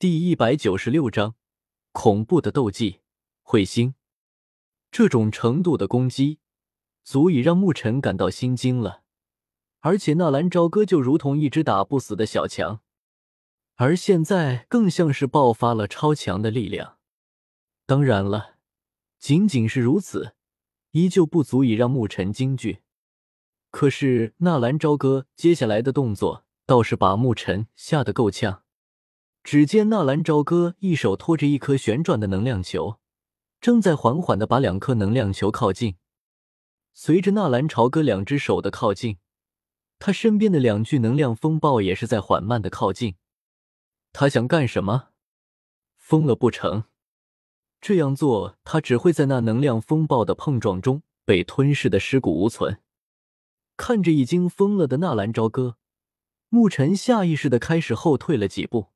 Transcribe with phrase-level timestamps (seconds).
[0.00, 1.34] 第一百九十六章，
[1.92, 3.00] 恐怖的斗技
[3.44, 3.94] 彗星。
[4.90, 6.38] 这种程度的攻击，
[7.04, 9.02] 足以让牧尘感到心惊了。
[9.80, 12.80] 而且纳兰朝歌就如同一只打不死的小强，
[13.74, 16.96] 而现在更像是爆发了超强的力量。
[17.84, 18.54] 当然了，
[19.18, 20.34] 仅仅是如此，
[20.92, 22.78] 依旧不足以让牧尘惊惧。
[23.70, 28.62] 可是纳兰朝歌接下来的动作，倒是把牧尘吓得够呛。
[29.42, 32.98] 只见纳兰朝歌一手托着一颗旋转的能量球，
[33.60, 35.96] 正在缓缓的把两颗能量球靠近。
[36.92, 39.18] 随着纳兰朝歌两只手的靠近，
[39.98, 43.14] 他身边的两具能量风暴也是在缓慢的靠近。
[44.12, 45.08] 他想干什么？
[45.96, 46.84] 疯了不成？
[47.80, 52.80] 这样做，他只会在那能量风暴的碰撞中被吞噬的尸骨无存。
[53.76, 55.76] 看着已经疯了的纳兰朝歌，
[56.50, 58.88] 牧尘下意识的开始后退了几步。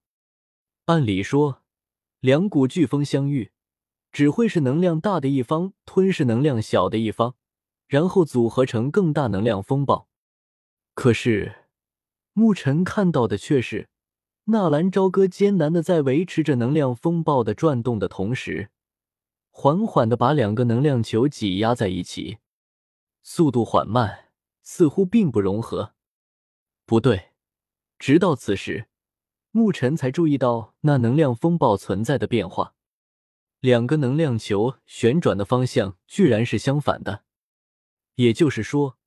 [0.86, 1.62] 按理说，
[2.20, 3.52] 两股飓风相遇，
[4.12, 7.36] 只会是能量大的一方吞噬能量小的一方，
[7.86, 10.10] 然后组合成更大能量风暴。
[10.92, 11.64] 可是，
[12.34, 13.88] 牧尘看到的却是
[14.44, 18.68] 纳兰朝歌艰难的在维持着能量风暴的转动的同时，
[19.50, 22.40] 缓缓的把两个能量球挤压在一起，
[23.22, 24.28] 速度缓慢，
[24.62, 25.94] 似乎并不融合。
[26.84, 27.30] 不对，
[27.98, 28.88] 直到此时。
[29.56, 32.74] 牧尘才注意到那能量风暴存在的变化，
[33.60, 37.22] 两个能量球旋转的方向居然是相反的，
[38.16, 38.98] 也就是说，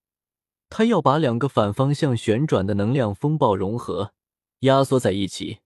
[0.70, 4.14] 他要把两个反方向旋转的能量风暴融合、
[4.60, 5.60] 压缩在一起，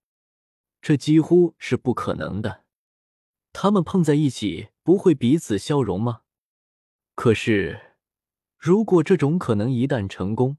[0.81, 2.63] 这几乎是不可能的。
[3.53, 6.21] 他们碰在一起不会彼此消融吗？
[7.13, 7.97] 可是，
[8.57, 10.57] 如果这种可能一旦成功，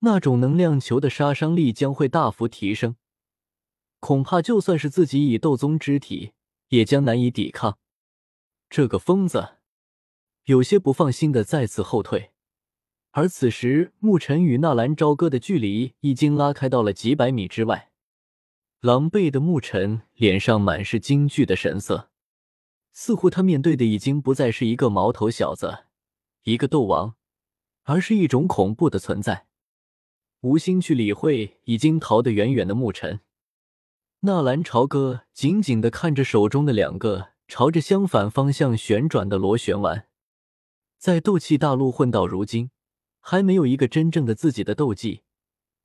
[0.00, 2.96] 那种能量球的杀伤力将会大幅提升。
[4.04, 6.32] 恐怕就算是自己以斗宗之体，
[6.68, 7.78] 也将难以抵抗。
[8.68, 9.54] 这个疯子
[10.44, 12.32] 有些不放心的再次后退，
[13.12, 17.92] 而此时牧尘与纳兰朝歌的距离已经拉开到了几百米之外。
[18.80, 22.10] 狼狈的牧尘脸上满是惊惧的神色，
[22.92, 25.86] 似乎他面对的已经不再是一个毛头小子，
[26.42, 27.14] 一个斗王，
[27.84, 29.46] 而是一种恐怖的存在。
[30.42, 33.20] 无心去理会已经逃得远远的牧尘。
[34.26, 40.08] 纳兰朝歌紧紧的看着手中的两个朝着相反方向旋转的螺旋丸，
[40.96, 42.70] 在斗气大陆混到如今，
[43.20, 45.24] 还没有一个真正的自己的斗技。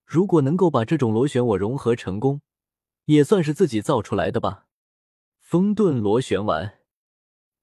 [0.06, 2.40] 如果能够把这种螺旋我融合成功，
[3.08, 4.68] 也算是自己造出来的吧。
[5.42, 6.80] 风遁螺旋丸，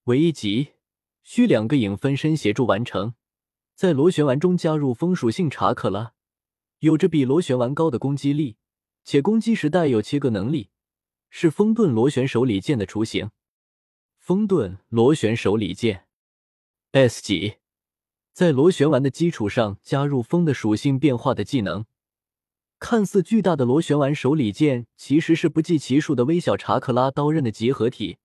[0.05, 0.75] 为一级，
[1.23, 3.15] 需两个影分身协助完成。
[3.75, 6.13] 在螺旋丸中加入风属性查克拉，
[6.81, 8.59] 有着比螺旋丸高的攻击力。
[9.07, 10.71] 且攻击时带有切割能力，
[11.31, 13.31] 是风遁螺旋手里剑的雏形。
[14.19, 16.07] 风遁螺旋手里剑
[16.91, 17.59] ，S 级，
[18.33, 21.85] 在螺旋丸的基础上加入风的属性变化的技能。
[22.81, 28.19] 看似巨大的螺旋丸手里剑，其实是不计其数的微小查克拉刀刃的集合体，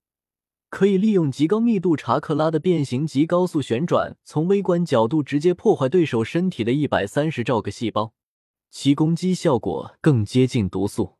[0.69, 8.15] 可以利用极高密度查克拉的变形及高速旋转，从微观角度直接破坏对手身体的一百三十兆个细胞。
[8.71, 11.17] 其攻击效果更接近毒素，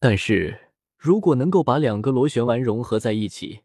[0.00, 3.60] 但是如果能够把两个螺旋丸融合在一起，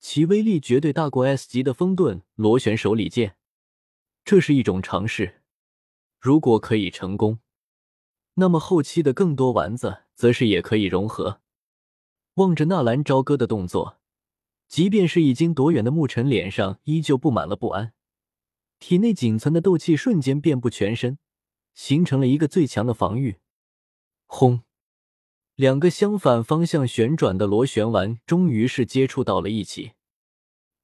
[0.00, 3.36] 其威力绝对大过 S 级的风遁螺旋手里剑。
[4.24, 5.42] 这是一种尝试，
[6.18, 7.38] 如果可以成功，
[8.34, 11.40] 那么后期的更多丸子则是也可以融合。
[12.34, 14.00] 望着纳兰朝歌的动作，
[14.66, 17.94] 即便是已经躲远的牧尘脸上依旧布满了不安，
[18.80, 21.18] 体内仅存的斗气瞬间遍布全身。
[21.78, 23.36] 形成了一个最强的防御。
[24.26, 24.64] 轰！
[25.54, 29.92] 两个相反方向旋转的螺旋丸终于是接触到了一起。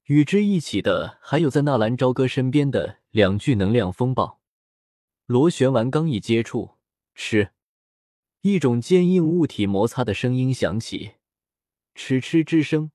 [0.05, 4.39] 与之一起的还有在纳兰朝歌身边的两具能量风暴。
[5.25, 6.77] 螺旋丸刚一接触，
[7.13, 7.51] 嗤！
[8.39, 11.15] 一种坚硬物体摩擦的声音响起，
[11.93, 12.91] 哧哧之声，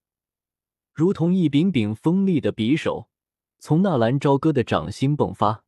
[0.94, 3.10] 如同一柄柄锋利的匕首
[3.58, 5.64] 从纳兰朝歌的掌心迸发，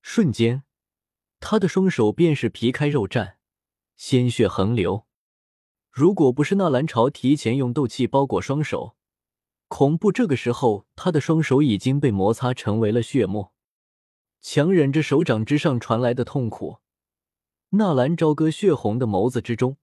[0.00, 0.64] 瞬间。
[1.44, 3.34] 他的双手便是皮开肉绽，
[3.96, 5.06] 鲜血横流。
[5.90, 8.94] 如果不是纳兰朝提前用斗气包裹双手，
[9.66, 13.52] 恐怖这个时候他的双手已经被摩擦成为了血沫。
[14.40, 16.78] 强忍着手掌之上传来的痛苦，
[17.70, 19.76] 纳兰朝歌血红的眸子之中，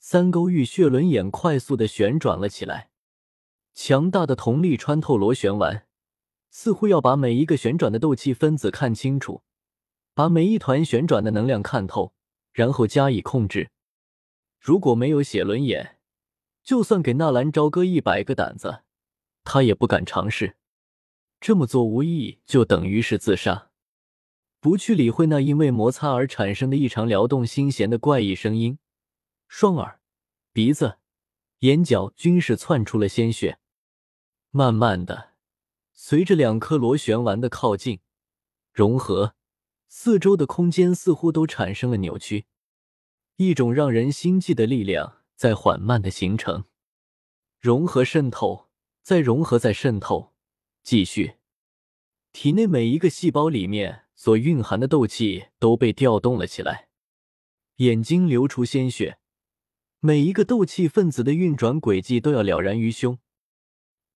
[0.00, 2.90] 三勾玉血轮眼快速的旋转了起来。
[3.72, 5.86] 强大的瞳力穿透螺旋丸，
[6.50, 9.44] 似乎要把每一个旋转的斗气分子看清楚。
[10.14, 12.14] 把每一团旋转的能量看透，
[12.52, 13.70] 然后加以控制。
[14.58, 15.98] 如果没有写轮眼，
[16.62, 18.82] 就算给纳兰朝歌一百个胆子，
[19.44, 20.56] 他也不敢尝试。
[21.40, 23.70] 这么做无异就等于是自杀。
[24.60, 28.78] 不去理会那因为摩擦而产生的异常撩动心弦的怪异声音，
[29.48, 30.00] 双耳、
[30.52, 30.98] 鼻子、
[31.60, 33.58] 眼角均是窜出了鲜血。
[34.50, 35.30] 慢慢的，
[35.94, 38.00] 随着两颗螺旋丸的靠近、
[38.74, 39.34] 融合，
[39.92, 42.46] 四周的空间似乎都产生了扭曲，
[43.36, 46.64] 一种让人心悸的力量在缓慢的形成，
[47.58, 48.68] 融合渗透，
[49.02, 50.32] 再融合再渗透，
[50.84, 51.34] 继续，
[52.32, 54.06] 体内每一个细胞里面。
[54.14, 56.88] 所蕴含的斗气都被调动了起来，
[57.76, 59.18] 眼睛流出鲜血，
[60.00, 63.18] 每一个斗气分子的运转轨迹都要了然于胸。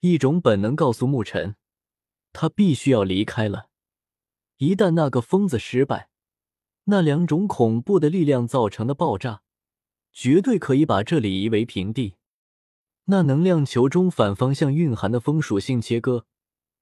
[0.01, 1.57] 一种本能告诉牧尘，
[2.35, 3.71] 他必须要离开了。
[4.59, 6.09] 一旦那个疯子失败，
[6.85, 9.43] 那两种恐怖的力量造成的爆炸，
[10.13, 12.15] 绝对可以把这里夷为平地。
[13.07, 16.25] 那能量球中反方向蕴含的风属性切割，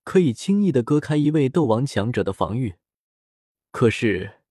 [0.05, 2.75] 可以轻易的割开一位斗王强者的防御。
[3.71, 4.43] 可是，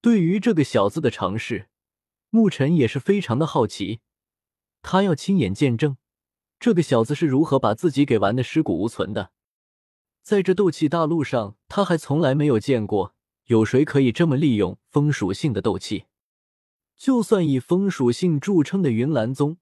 [0.00, 1.68] 对于这个小子的尝试，
[2.30, 4.00] 牧尘也是非常的好奇。
[4.80, 5.96] 他要亲眼见证
[6.58, 9.32] 这个小子是如何把自己给玩的尸骨无存的。
[10.22, 13.14] 在这斗气大陆上，他还从来没有见过
[13.46, 16.04] 有谁可以这么利用风属性的斗气。
[16.96, 19.58] 就算以风属性著称的云岚宗，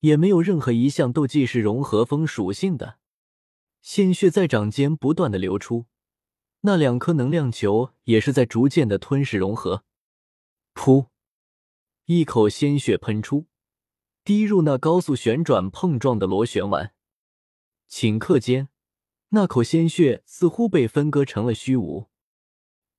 [0.00, 2.98] 也没有任何一项斗技是融合风属性的。
[3.80, 5.86] 鲜血在掌间不断的流出。
[6.60, 9.84] 那两颗能量球也是在逐渐的吞噬融合，
[10.74, 11.08] 噗！
[12.06, 13.46] 一口鲜血喷出，
[14.24, 16.94] 滴入那高速旋转碰撞的螺旋丸。
[17.90, 18.68] 顷刻间，
[19.34, 22.08] 那口鲜血似乎被分割成了虚无。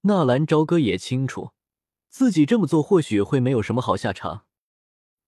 [0.02, 1.52] 纳兰朝歌也清楚，
[2.10, 4.46] 自己这么做或许会没有什么好下场。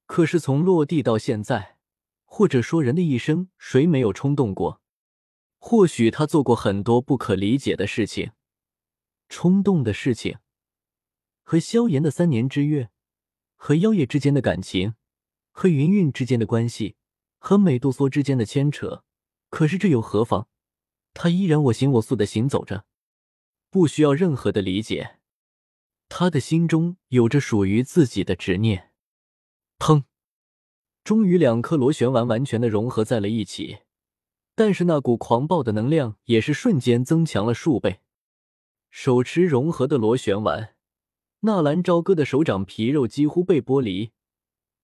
[0.05, 1.77] 可是从落地到现在，
[2.25, 4.81] 或者说人的一生，谁没有冲动过？
[5.59, 8.31] 或许他做过很多不可理解的事情，
[9.29, 10.39] 冲动的事情，
[11.41, 12.89] 和萧炎的三年之约，
[13.55, 14.95] 和妖夜之间的感情，
[15.51, 16.97] 和云韵之间的关系，
[17.37, 19.05] 和美杜莎之间的牵扯。
[19.49, 20.49] 可是这又何妨？
[21.19, 22.85] 他依然我行我素的行走着，
[23.71, 25.17] 不需要任何的理解。
[26.07, 28.91] 他的心中有着属于自己的执念。
[29.79, 30.03] 砰！
[31.03, 33.79] 终于，两颗螺旋丸完全的融合在了一起。
[34.53, 38.01] 但是那股狂暴的能量也是瞬间增强了数倍。
[38.91, 40.75] 手持融合的螺旋丸，
[41.39, 44.11] 纳兰朝歌的手掌皮肉几乎被剥离，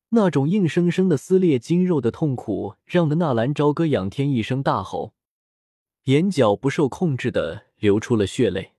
[0.09, 5.13] 那种硬生生的撕裂筋肉的痛苦，让的纳兰朝歌仰天一声大吼，
[6.05, 8.73] 眼角不受控制的流出了血泪，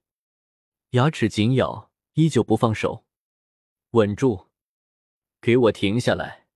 [0.90, 3.06] 牙齿紧咬，依旧不放手。
[3.92, 4.48] 稳住，
[5.40, 6.46] 给我停下来！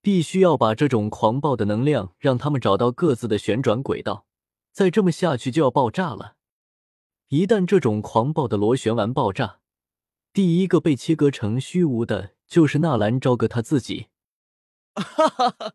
[0.00, 4.26] 必须要把这种狂暴的能量让他们找到各自的旋转轨道，
[4.72, 6.36] 再这么下去就要爆炸了。
[7.28, 9.60] 一旦这种狂暴的螺旋丸爆炸，
[10.32, 14.08] 第一个被切割成虚无的就是纳兰朝歌他自己。
[14.94, 15.74] 哈哈哈！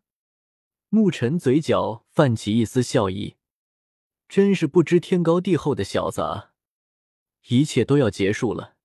[0.90, 3.36] 沐尘嘴角泛起一丝笑意，
[4.28, 6.52] 真是不知天高地厚的小子啊！
[7.48, 8.76] 一切都要结束了，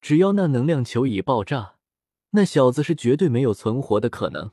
[0.00, 1.76] 只要那能量球已爆炸。
[2.32, 4.52] 那小子是绝对没有存活的可能，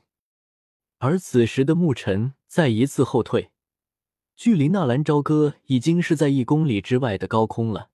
[0.98, 3.52] 而此时的牧尘再一次后退，
[4.36, 7.92] 距离纳兰朝歌已经是在一公里之外的高空了，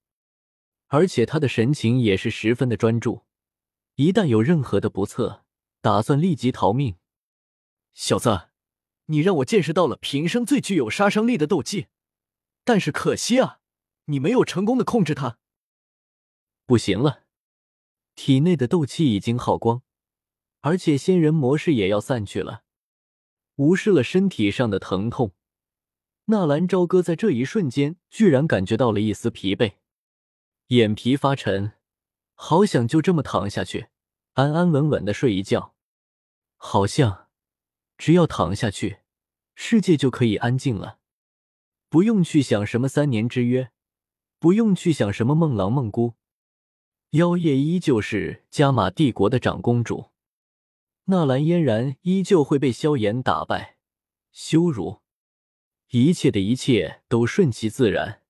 [0.86, 3.24] 而且他的神情也是十分的专注，
[3.96, 5.44] 一旦有任何的不测，
[5.82, 6.96] 打算立即逃命。
[7.92, 8.48] 小子，
[9.06, 11.88] 你让我见识到了平生最具有杀伤力的斗技，
[12.64, 13.60] 但是可惜啊，
[14.06, 15.38] 你没有成功的控制他。
[16.66, 17.24] 不行了。
[18.14, 19.82] 体内的斗气已经耗光，
[20.60, 22.62] 而且仙人模式也要散去了。
[23.56, 25.34] 无视了身体上的疼痛，
[26.26, 29.74] 纳兰朝歌在这一瞬间居然感觉到了一丝疲惫，
[30.68, 31.72] 眼皮发沉，
[32.34, 33.88] 好想就这么躺下去，
[34.34, 35.74] 安安稳稳的睡一觉。
[36.56, 37.28] 好像
[37.98, 39.00] 只要躺下去，
[39.54, 40.98] 世界就可以安静了，
[41.94, 43.70] 不用去想什么三年之约，
[44.40, 46.14] 不用去想什么梦郎梦姑。
[47.10, 50.10] 妖夜依旧是加玛帝国的长公主，
[51.04, 53.76] 纳兰嫣然依旧会被萧炎打败、
[54.32, 55.02] 羞辱，
[55.90, 58.22] 一切的一切都顺其自然。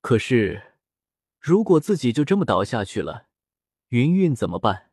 [0.00, 0.74] 可是，
[1.38, 3.28] 如果自己就这么倒下去了，
[3.90, 4.90] 云韵怎么办？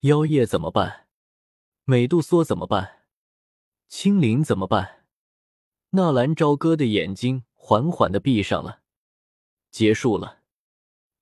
[0.00, 1.06] 妖夜怎么办？
[1.84, 3.02] 美杜莎怎么办？
[3.88, 5.03] 青灵怎么办？
[5.96, 8.80] 纳兰朝歌的眼睛缓缓的闭上了，
[9.70, 10.40] 结束了。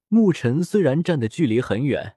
[0.09, 2.17] 牧尘虽然站的距离很远，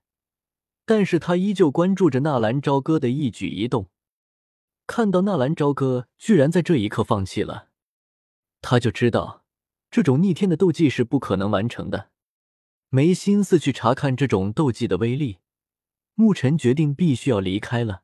[0.85, 3.89] 但是他依旧关注着纳兰朝歌的一举一动。
[4.87, 7.67] 看到纳兰朝歌居然在这一刻放弃了，
[8.61, 9.43] 他就知道
[9.91, 12.09] 这种逆天的斗技是不可能完成的，
[12.87, 15.39] 没心思去查看这种斗技的威力。
[16.13, 18.03] 牧尘决定必须要离开了。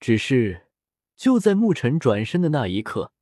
[0.00, 0.66] 只是
[1.16, 3.12] 就在牧尘转身的那一刻，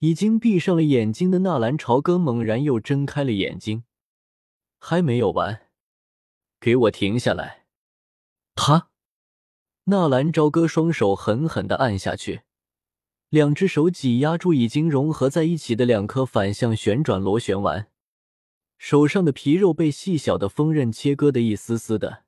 [0.00, 3.84] 已经闭上了眼睛的纳兰朝歌猛然又睁开了眼睛。
[4.78, 5.68] 还没有完，
[6.60, 7.66] 给我停下来！
[8.54, 8.90] 他。
[9.84, 12.42] 纳兰朝歌双手狠狠的按下去，
[13.30, 17.90] 两只手挤压住已经融合在一起的两颗反向旋转螺旋丸，
[18.76, 22.24] 手上的皮肉被细小的锋刃切割的一丝丝的，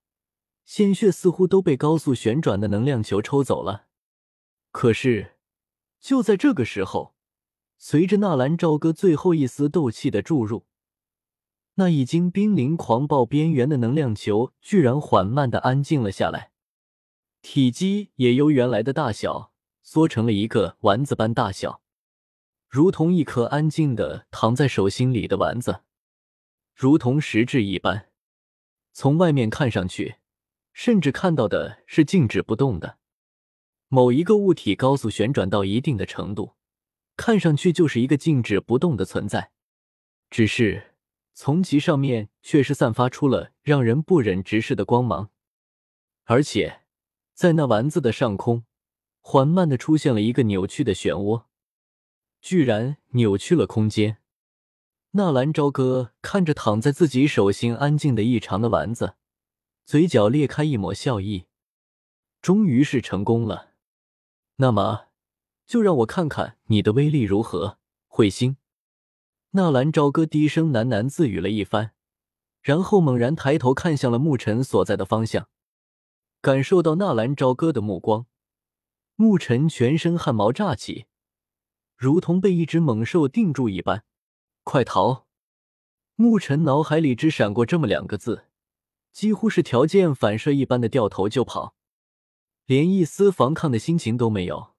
[0.65, 3.87] 鲜血似乎都被高速旋转的能量球抽走了。
[4.73, 5.37] 可是，
[6.01, 7.15] 就在这个时候，
[7.83, 10.67] 随着纳兰朝歌最后一丝斗气的注入，
[11.77, 16.53] 那已经濒临狂暴边缘的能量球居然缓慢的安静了下来。
[17.41, 21.81] 体积也由原来的大小缩成了一个丸子般大小，
[22.69, 25.81] 如同一颗安静的躺在手心里的丸子，
[26.75, 28.11] 如同实质一般。
[28.93, 30.17] 从外面看上去，
[30.75, 32.99] 甚至看到的是静止不动的
[33.89, 36.53] 某一个物体高速旋转到一定的程度，
[37.21, 39.51] 看上去就是一个静止不动的存在。
[40.31, 40.95] 只是
[41.35, 45.29] 从其上面却是散发出了让人不忍直视的光芒，
[46.25, 46.81] 而且。
[47.35, 48.65] 在那丸子的上空，
[49.21, 51.45] 缓慢的出现了一个扭曲的漩涡，
[52.43, 54.19] 居然扭曲了空间。
[55.13, 59.15] 纳兰朝歌看着躺在自己手心安静的异常的丸子，
[59.87, 61.47] 嘴角裂开一抹笑意。
[62.43, 63.71] 终于是成功了，
[64.57, 65.07] 那么
[65.71, 68.57] 就让我看看你的威力如何，彗星。
[69.51, 71.93] 纳兰朝歌低声喃喃自语了一番，
[72.61, 75.49] 然后猛然抬头看向了牧尘所在的方向。
[76.41, 78.27] 感受到纳兰朝歌的目光，
[79.15, 81.07] 牧尘全身汗毛炸起，
[81.97, 84.03] 如同被一只猛兽定住一般。
[84.65, 85.27] 快逃！
[86.17, 88.47] 牧尘脑海里只闪过这么两个字，
[89.13, 91.77] 几乎是条件反射一般的掉头就跑，
[92.67, 94.70] 连一丝防抗的心情都没有。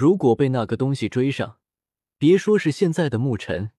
[0.00, 1.58] 如果被那个东西追上，
[2.16, 3.72] 别说是现在的牧尘，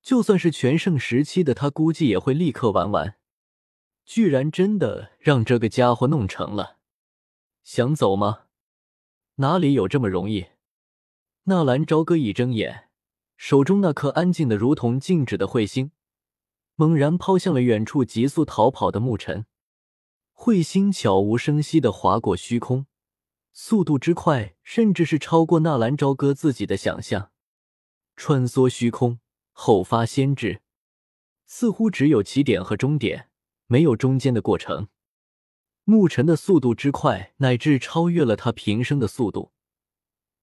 [0.00, 3.16] 就算是全盛时期的他，估计也会立刻玩完。
[4.04, 6.76] 居然真的让这个家伙弄成了，
[7.64, 8.42] 想走吗？
[9.38, 10.46] 哪里有这么容易？
[11.46, 12.90] 纳兰朝歌一睁眼，
[13.36, 15.90] 手中那颗安静的如同静止的彗星，
[16.76, 19.46] 猛然抛向了远处急速逃跑的牧尘。
[20.36, 22.86] 彗星悄无声息的划过虚空，
[23.60, 27.32] 速度之快，甚至是超过纳兰朝歌自己的想象。
[28.14, 29.18] 穿梭虚空，
[29.50, 30.62] 后发先至，
[31.44, 33.30] 似乎只有起点和终点。
[33.66, 34.86] 没有中间的过程，
[35.82, 39.50] 牧尘的速度之快，乃至超越了他平生的速度。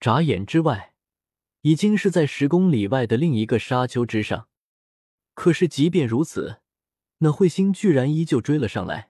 [0.01, 0.93] 眨眼之外，
[1.61, 4.49] 已经是在十公里外的另一个沙丘之上。
[5.33, 6.59] 可是，即便如此，
[7.19, 9.09] 那彗星居然依旧追了上来。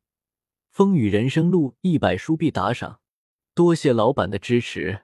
[0.71, 3.01] 风雨人生路一百书币打赏，
[3.53, 5.01] 多谢老板的支持。